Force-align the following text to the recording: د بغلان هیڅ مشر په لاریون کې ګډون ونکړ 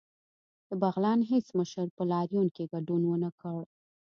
د 0.67 0.71
بغلان 0.81 1.19
هیڅ 1.31 1.45
مشر 1.59 1.85
په 1.97 2.03
لاریون 2.11 2.47
کې 2.55 2.63
ګډون 2.73 3.01
ونکړ 3.07 3.59